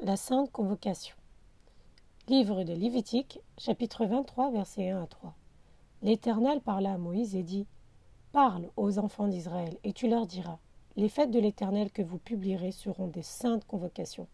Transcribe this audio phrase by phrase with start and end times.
[0.00, 1.16] La Sainte Convocation.
[2.28, 5.34] Livre de Lévitique, chapitre 23, versets 1 à 3.
[6.02, 7.66] L'Éternel parla à Moïse et dit
[8.30, 10.58] Parle aux enfants d'Israël, et tu leur diras
[10.96, 14.28] Les fêtes de l'Éternel que vous publierez seront des saintes convocations.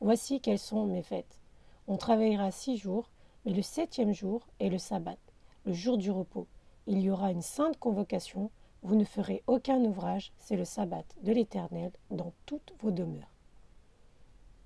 [0.00, 1.40] Voici quelles sont mes fêtes.
[1.88, 3.10] On travaillera six jours,
[3.44, 5.18] mais le septième jour est le sabbat,
[5.64, 6.46] le jour du repos.
[6.86, 8.52] Il y aura une sainte convocation.
[8.84, 13.37] Vous ne ferez aucun ouvrage, c'est le sabbat de l'Éternel dans toutes vos demeures.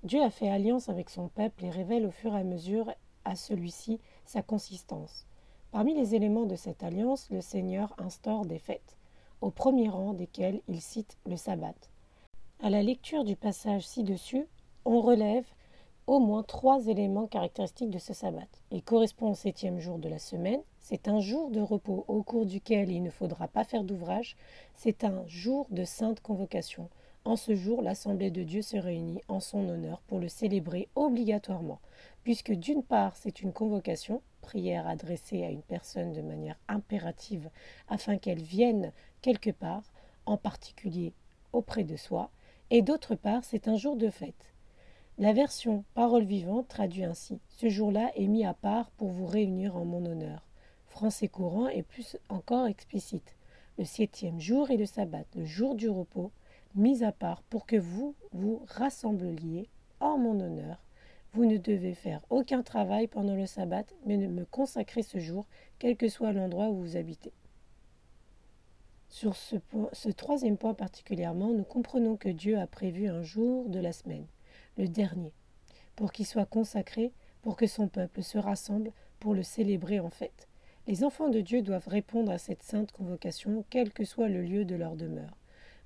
[0.03, 3.37] Dieu a fait alliance avec son peuple et révèle au fur et à mesure à
[3.37, 5.25] celui-ci sa consistance.
[5.71, 8.97] Parmi les éléments de cette alliance, le Seigneur instaure des fêtes,
[9.39, 11.73] au premier rang desquelles il cite le sabbat.
[12.61, 14.45] À la lecture du passage ci-dessus,
[14.83, 15.45] on relève
[16.05, 18.49] au moins trois éléments caractéristiques de ce sabbat.
[18.71, 22.45] Il correspond au septième jour de la semaine, c'est un jour de repos au cours
[22.45, 24.35] duquel il ne faudra pas faire d'ouvrage,
[24.75, 26.89] c'est un jour de sainte convocation,
[27.25, 31.79] en ce jour, l'Assemblée de Dieu se réunit en son honneur pour le célébrer obligatoirement,
[32.23, 37.49] puisque d'une part c'est une convocation, prière adressée à une personne de manière impérative
[37.87, 39.83] afin qu'elle vienne quelque part,
[40.25, 41.13] en particulier
[41.53, 42.29] auprès de soi,
[42.69, 44.53] et d'autre part c'est un jour de fête.
[45.17, 49.77] La version parole vivante traduit ainsi Ce jour-là est mis à part pour vous réunir
[49.77, 50.43] en mon honneur.
[50.87, 53.35] Français courant est plus encore explicite.
[53.77, 56.31] Le septième jour est le sabbat, le jour du repos,
[56.75, 60.83] mis à part pour que vous vous rassembliez en mon honneur.
[61.33, 65.47] Vous ne devez faire aucun travail pendant le sabbat, mais ne me consacrer ce jour,
[65.79, 67.33] quel que soit l'endroit où vous habitez.
[69.09, 69.55] Sur ce,
[69.91, 74.25] ce troisième point particulièrement, nous comprenons que Dieu a prévu un jour de la semaine,
[74.77, 75.33] le dernier,
[75.95, 80.47] pour qu'il soit consacré, pour que son peuple se rassemble pour le célébrer en fête.
[80.87, 84.65] Les enfants de Dieu doivent répondre à cette sainte convocation, quel que soit le lieu
[84.65, 85.37] de leur demeure.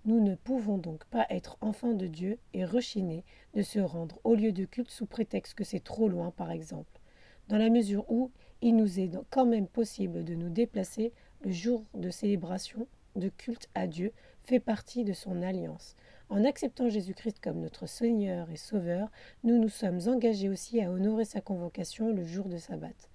[0.07, 4.35] Nous ne pouvons donc pas être enfants de Dieu et rechiner de se rendre au
[4.35, 7.01] lieu de culte sous prétexte que c'est trop loin, par exemple.
[7.49, 11.83] Dans la mesure où il nous est quand même possible de nous déplacer, le jour
[11.93, 14.13] de célébration de culte à Dieu
[14.45, 15.97] fait partie de son alliance.
[16.29, 19.11] En acceptant Jésus-Christ comme notre Seigneur et Sauveur,
[19.43, 23.09] nous nous sommes engagés aussi à honorer sa convocation le jour de sabbat.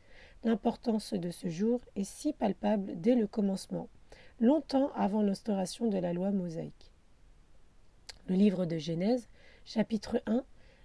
[0.44, 3.88] L'importance de ce jour est si palpable dès le commencement
[4.42, 6.90] longtemps avant l'instauration de la loi mosaïque.
[8.26, 9.28] Le livre de Genèse,
[9.64, 10.44] chapitre 1,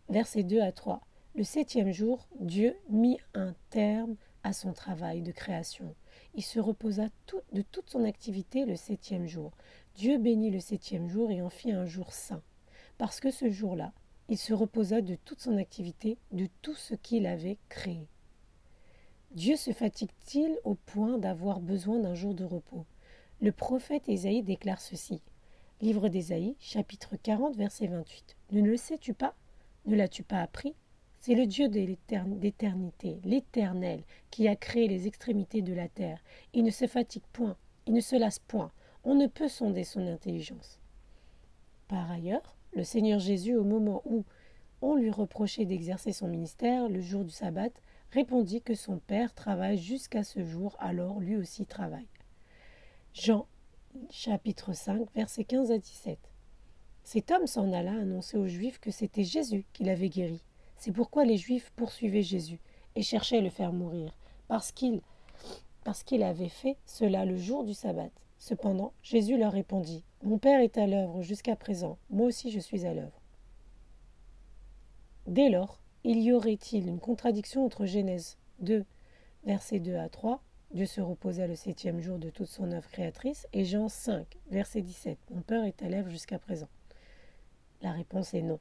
[0.09, 1.01] versets 2 à 3.
[1.35, 5.95] Le septième jour, Dieu mit un terme à son travail de création.
[6.35, 7.07] Il se reposa
[7.51, 9.51] de toute son activité le septième jour.
[9.95, 12.43] Dieu bénit le septième jour et en fit un jour saint.
[12.99, 13.91] Parce que ce jour-là,
[14.29, 18.07] il se reposa de toute son activité, de tout ce qu'il avait créé.
[19.31, 22.85] Dieu se fatigue-t-il au point d'avoir besoin d'un jour de repos?
[23.39, 25.21] Le prophète Ésaïe déclare ceci.
[25.79, 28.35] Livre d'Ésaïe, chapitre 40, verset 28.
[28.51, 29.35] Ne le sais-tu pas?
[29.85, 30.73] Ne l'as-tu pas appris?
[31.19, 36.23] C'est le Dieu d'éternité, l'Éternel, qui a créé les extrémités de la terre.
[36.53, 37.55] Il ne se fatigue point,
[37.85, 38.71] il ne se lasse point.
[39.03, 40.79] On ne peut sonder son intelligence.
[41.87, 44.25] Par ailleurs, le Seigneur Jésus, au moment où
[44.81, 47.69] on lui reprochait d'exercer son ministère le jour du sabbat,
[48.11, 52.07] répondit que son Père travaille jusqu'à ce jour, alors lui aussi travaille.
[53.19, 53.47] Jean
[54.11, 56.19] chapitre 5 versets 15 à 17.
[57.03, 60.43] Cet homme s'en alla annoncer aux Juifs que c'était Jésus qui l'avait guéri.
[60.77, 62.59] C'est pourquoi les Juifs poursuivaient Jésus
[62.93, 64.15] et cherchaient à le faire mourir,
[64.47, 65.01] parce qu'il
[65.83, 68.11] parce qu'il avait fait cela le jour du sabbat.
[68.37, 72.85] Cependant, Jésus leur répondit Mon Père est à l'œuvre jusqu'à présent, moi aussi je suis
[72.85, 73.19] à l'œuvre.
[75.25, 78.85] Dès lors, il y aurait-il une contradiction entre Genèse 2,
[79.43, 83.47] versets 2 à 3 Dieu se reposa le septième jour de toute son œuvre créatrice.
[83.53, 85.17] Et Jean 5, verset 17.
[85.31, 86.67] Mon peur est à l'œuvre jusqu'à présent.
[87.81, 88.59] La réponse est non.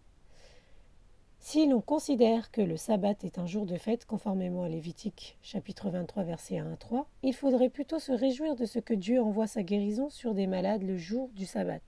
[1.40, 5.90] Si l'on considère que le sabbat est un jour de fête, conformément à Lévitique chapitre
[5.90, 9.46] 23 verset 1 à 3, il faudrait plutôt se réjouir de ce que Dieu envoie
[9.46, 11.82] sa guérison sur des malades le jour du sabbat.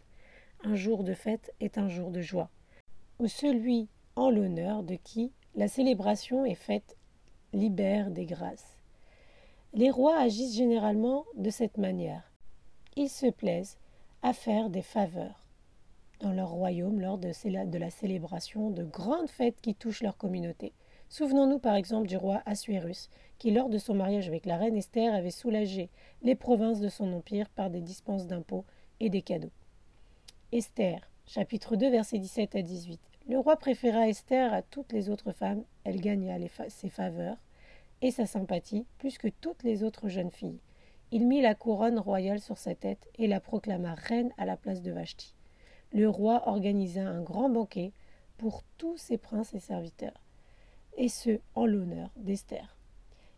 [0.62, 2.50] Un jour de fête est un jour de joie,
[3.18, 6.96] ou celui en l'honneur de qui la célébration est faite
[7.52, 8.77] libère des grâces.
[9.74, 12.32] Les rois agissent généralement de cette manière.
[12.96, 13.78] Ils se plaisent
[14.22, 15.44] à faire des faveurs
[16.20, 20.72] dans leur royaume lors de, la célébration de grandes fêtes qui touchent leur communauté.
[21.10, 25.14] Souvenons-nous par exemple du roi Assuérus, qui lors de son mariage avec la reine Esther
[25.14, 25.90] avait soulagé
[26.22, 28.64] les provinces de son empire par des dispenses d'impôts
[29.00, 29.52] et des cadeaux.
[30.50, 33.00] Esther, chapitre 2, versets 17 à 18.
[33.28, 36.36] Le roi préféra Esther à toutes les autres femmes, elle gagna
[36.68, 37.36] ses faveurs,
[38.02, 40.60] et sa sympathie plus que toutes les autres jeunes filles.
[41.10, 44.82] Il mit la couronne royale sur sa tête et la proclama reine à la place
[44.82, 45.34] de Vashti.
[45.92, 47.92] Le roi organisa un grand banquet
[48.36, 50.22] pour tous ses princes et serviteurs,
[50.96, 52.76] et ce en l'honneur d'Esther.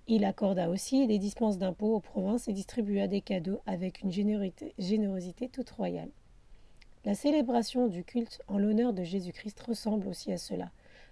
[0.09, 5.49] Il accorda aussi des dispenses d'impôts aux provinces et distribua des cadeaux avec une générosité,
[5.49, 6.11] toute royale.
[7.05, 10.71] La célébration du culte en l'honneur de Jésus-Christ ressemble aussi à cela.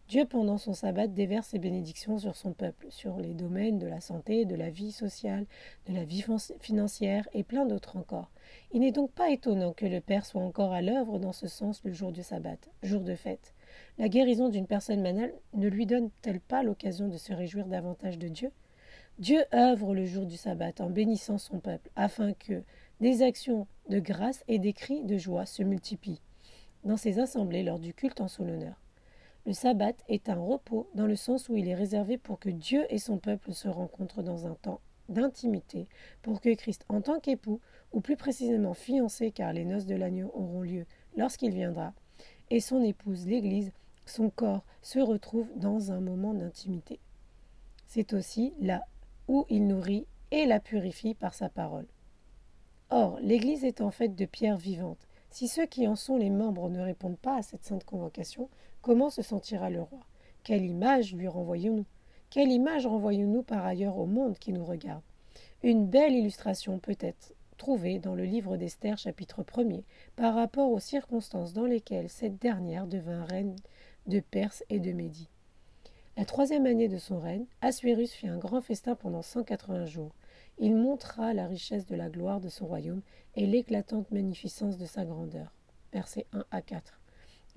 [0.09, 4.01] Dieu, pendant son sabbat, déverse ses bénédictions sur son peuple, sur les domaines de la
[4.01, 5.45] santé, de la vie sociale,
[5.87, 6.25] de la vie
[6.61, 8.31] financière et plein d'autres encore.
[8.73, 11.85] Il n'est donc pas étonnant que le Père soit encore à l'œuvre dans ce sens
[11.85, 13.53] le jour du sabbat, jour de fête.
[13.99, 18.29] La guérison d'une personne manale ne lui donne-t-elle pas l'occasion de se réjouir davantage de
[18.29, 18.51] Dieu?
[19.19, 22.63] Dieu œuvre le jour du sabbat en bénissant son peuple, afin que
[23.03, 26.23] des actions de grâce et des cris de joie se multiplient
[26.85, 28.81] dans ses assemblées lors du culte en son honneur.
[29.47, 32.87] Le sabbat est un repos dans le sens où il est réservé pour que Dieu
[32.91, 35.89] et son peuple se rencontrent dans un temps d'intimité,
[36.23, 37.61] pour que Christ, en tant qu'époux,
[37.93, 40.85] ou plus précisément fiancé, car les noces de l'agneau auront lieu
[41.17, 41.95] lorsqu'il viendra,
[42.51, 43.73] et son épouse, l'Église,
[44.05, 47.01] son corps, se retrouvent dans un moment d'intimité.
[47.87, 48.85] C'est aussi là
[49.29, 51.87] où il nourrit et la purifie par sa parole.
[52.91, 55.08] Or, l'Église est en fait de pierres vivantes.
[55.31, 58.49] Si ceux qui en sont les membres ne répondent pas à cette sainte convocation,
[58.81, 60.01] Comment se sentira le roi?
[60.45, 61.85] Quelle image lui renvoyons-nous?
[62.31, 65.03] Quelle image renvoyons-nous par ailleurs au monde qui nous regarde?
[65.63, 69.81] Une belle illustration peut être trouvée dans le livre d'Esther chapitre 1
[70.15, 73.57] par rapport aux circonstances dans lesquelles cette dernière devint reine
[74.07, 75.29] de Perse et de Médie.
[76.17, 80.13] La troisième année de son règne, Assuérus fit un grand festin pendant 180 jours.
[80.61, 83.03] Il montra la richesse de la gloire de son royaume
[83.37, 85.53] et l'éclatante magnificence de sa grandeur.
[85.93, 87.01] Versets 1 à 4.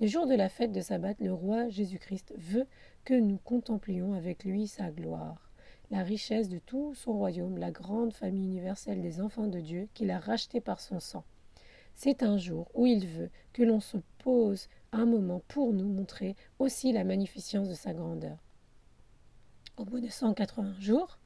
[0.00, 2.66] Le jour de la fête de sabbat, le roi Jésus-Christ veut
[3.04, 5.50] que nous contemplions avec lui sa gloire,
[5.90, 10.10] la richesse de tout son royaume, la grande famille universelle des enfants de Dieu qu'il
[10.10, 11.24] a racheté par son sang.
[11.94, 16.36] C'est un jour où il veut que l'on se pose un moment pour nous montrer
[16.58, 18.38] aussi la magnificence de sa grandeur.
[19.76, 21.18] Au bout de 180 jours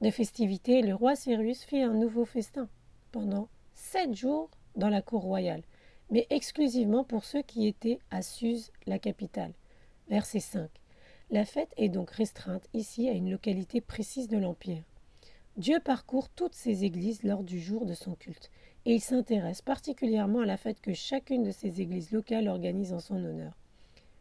[0.00, 2.68] de festivités, le roi Cyrus fit un nouveau festin
[3.12, 5.62] pendant sept jours dans la cour royale
[6.10, 9.52] mais exclusivement pour ceux qui étaient à Suse, la capitale.
[10.08, 10.70] Verset 5.
[11.30, 14.82] La fête est donc restreinte ici à une localité précise de l'Empire.
[15.56, 18.50] Dieu parcourt toutes ces églises lors du jour de son culte,
[18.86, 23.00] et il s'intéresse particulièrement à la fête que chacune de ces églises locales organise en
[23.00, 23.52] son honneur.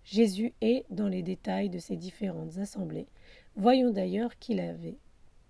[0.04, 3.08] Jésus est dans les détails de ces différentes assemblées.
[3.56, 4.98] Voyons d'ailleurs qu'il avait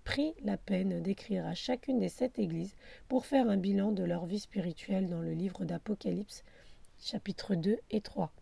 [0.08, 2.76] pris la peine d'écrire à chacune des sept églises
[3.08, 6.44] pour faire un bilan de leur vie spirituelle dans le livre d'Apocalypse,
[6.98, 8.32] chapitres 2 et 3.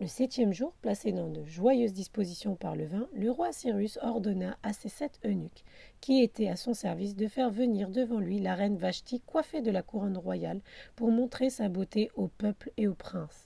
[0.00, 4.58] Le septième jour, placé dans de joyeuses dispositions par le vin, le roi Cyrus ordonna
[4.62, 5.64] à ses sept eunuques,
[6.02, 9.70] qui étaient à son service, de faire venir devant lui la reine Vashti coiffée de
[9.70, 10.60] la couronne royale
[10.94, 13.45] pour montrer sa beauté au peuple et aux princes.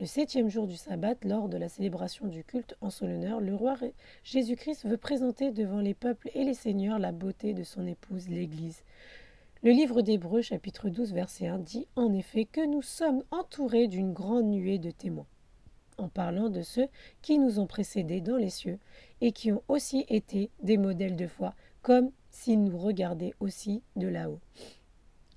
[0.00, 3.54] Le septième jour du sabbat, lors de la célébration du culte en son honneur, le
[3.54, 3.76] roi
[4.24, 8.82] Jésus-Christ veut présenter devant les peuples et les seigneurs la beauté de son épouse, l'Église.
[9.62, 14.14] Le livre d'Hébreux, chapitre 12, verset 1, dit en effet que nous sommes entourés d'une
[14.14, 15.26] grande nuée de témoins,
[15.98, 16.88] en parlant de ceux
[17.20, 18.78] qui nous ont précédés dans les cieux
[19.20, 24.08] et qui ont aussi été des modèles de foi, comme s'ils nous regardaient aussi de
[24.08, 24.40] là-haut.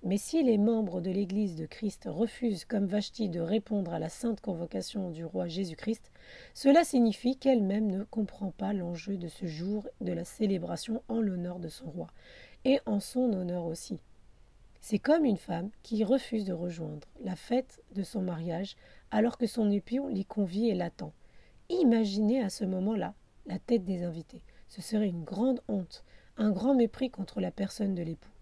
[0.05, 4.09] Mais si les membres de l'Église de Christ refusent, comme Vashti, de répondre à la
[4.09, 6.11] sainte convocation du roi Jésus-Christ,
[6.53, 11.59] cela signifie qu'elle-même ne comprend pas l'enjeu de ce jour de la célébration en l'honneur
[11.59, 12.07] de son roi,
[12.65, 13.97] et en son honneur aussi.
[14.81, 18.75] C'est comme une femme qui refuse de rejoindre la fête de son mariage
[19.09, 21.13] alors que son époux l'y convie et l'attend.
[21.69, 23.13] Imaginez à ce moment-là
[23.45, 24.41] la tête des invités.
[24.67, 26.03] Ce serait une grande honte,
[26.35, 28.32] un grand mépris contre la personne de l'époux.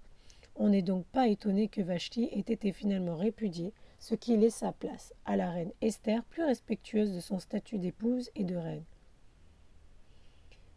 [0.64, 5.12] On n'est donc pas étonné que Vashti ait été finalement répudiée, ce qui laissa place
[5.26, 8.84] à la reine Esther, plus respectueuse de son statut d'épouse et de reine.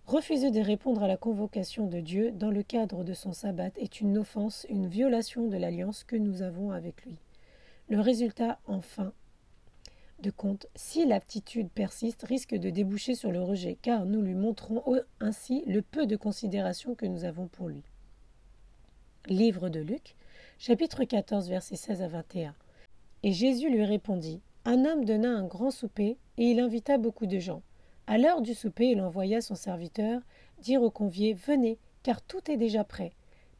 [0.06, 4.00] Refuser de répondre à la convocation de Dieu dans le cadre de son sabbat est
[4.00, 7.18] une offense, une violation de l'alliance que nous avons avec lui.
[7.90, 9.12] Le résultat, enfin,
[10.20, 14.82] de compte, si l'aptitude persiste, risque de déboucher sur le rejet, car nous lui montrons
[15.20, 17.82] ainsi le peu de considération que nous avons pour lui.
[19.28, 20.16] Livre de Luc,
[20.58, 22.54] chapitre 14, versets 16 à 21.
[23.22, 27.38] Et Jésus lui répondit Un homme donna un grand souper, et il invita beaucoup de
[27.38, 27.62] gens.
[28.06, 30.20] À l'heure du souper, il envoya son serviteur
[30.58, 33.12] dire aux conviés Venez, car tout est déjà prêt.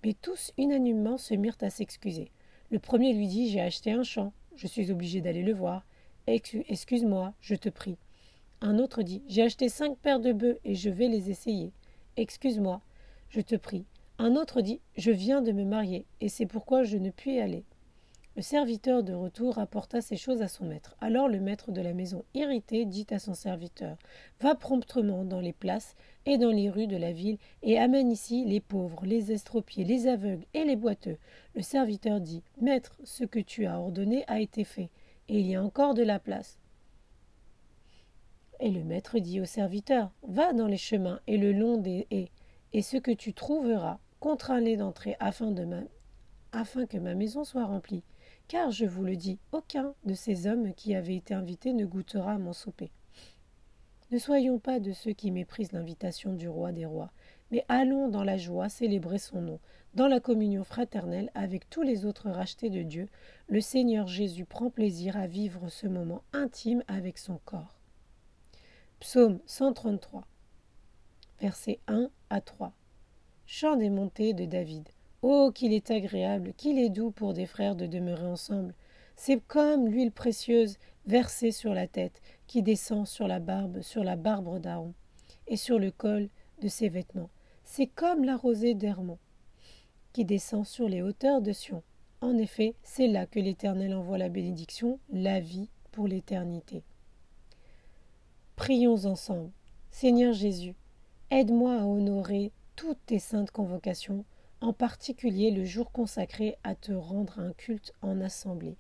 [0.05, 2.31] Mais tous unanimement se mirent à s'excuser.
[2.71, 5.87] Le premier lui dit J'ai acheté un champ, je suis obligé d'aller le voir.
[6.27, 7.97] Excuse-moi, je te prie.
[8.61, 11.73] Un autre dit J'ai acheté cinq paires de bœufs et je vais les essayer.
[12.19, 12.83] Excuse-moi,
[13.31, 13.87] je te prie.
[14.19, 17.65] Un autre dit Je viens de me marier, et c'est pourquoi je ne puis aller.
[18.37, 20.97] Le serviteur de retour apporta ces choses à son maître.
[21.01, 23.97] Alors le maître de la maison, irrité, dit à son serviteur
[24.41, 25.95] Va promptement dans les places
[26.27, 30.09] et dans les rues de la ville, et amène ici les pauvres, les estropiés, les
[30.09, 31.19] aveugles et les boiteux.
[31.55, 34.91] Le serviteur dit Maître, ce que tu as ordonné a été fait,
[35.29, 36.59] et il y a encore de la place.
[38.59, 42.31] Et le maître dit au serviteur Va dans les chemins et le long des haies,
[42.75, 45.55] et ce que tu trouveras, contrains-les d'entrer afin,
[46.87, 48.03] que ma maison soit remplie.
[48.49, 52.33] Car, je vous le dis, aucun de ces hommes qui avaient été invités ne goûtera
[52.33, 52.91] à mon souper.
[54.11, 57.13] Ne soyons pas de ceux qui méprisent l'invitation du roi des rois,
[57.53, 59.61] mais allons dans la joie célébrer son nom,
[59.95, 63.09] dans la communion fraternelle avec tous les autres rachetés de Dieu.
[63.49, 67.79] Le Seigneur Jésus prend plaisir à vivre ce moment intime avec son corps.
[68.99, 70.27] Psaume 133,
[71.41, 72.73] versets 1 à 3.
[73.47, 74.89] Chant des montées de David.
[75.23, 78.75] Oh, qu'il est agréable, qu'il est doux pour des frères de demeurer ensemble.
[79.17, 80.77] C'est comme l'huile précieuse
[81.07, 84.95] versée sur la tête, qui descend sur la barbe, sur la barbe d'Aaron,
[85.47, 86.29] et sur le col
[86.61, 87.31] de ses vêtements.
[87.65, 89.19] C'est comme la rosée d'Hermon,
[90.13, 91.83] qui descend sur les hauteurs de Sion.
[92.21, 96.83] En effet, c'est là que l'Éternel envoie la bénédiction, la vie pour l'éternité.
[98.57, 99.51] Prions ensemble.
[99.91, 100.75] Seigneur Jésus,
[101.31, 104.25] aide-moi à honorer toutes tes saintes convocations,
[104.61, 108.77] en particulier le jour consacré à te rendre un culte en assemblée.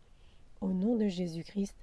[0.60, 1.76] Au nom de Jésus-Christ.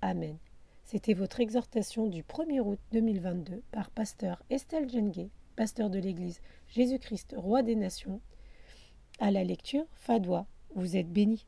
[0.00, 0.36] Amen.
[0.84, 7.34] C'était votre exhortation du 1er août 2022 par pasteur Estelle Jengue, pasteur de l'Église Jésus-Christ,
[7.36, 8.20] roi des nations.
[9.18, 11.46] À la lecture, Fadois, vous êtes bénis.